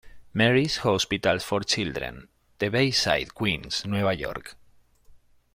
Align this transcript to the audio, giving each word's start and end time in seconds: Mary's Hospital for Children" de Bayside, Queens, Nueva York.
Mary's 0.33 0.77
Hospital 0.77 1.37
for 1.37 1.59
Children" 1.63 2.27
de 2.57 2.69
Bayside, 2.71 3.27
Queens, 3.35 3.85
Nueva 3.85 4.15
York. 4.15 4.57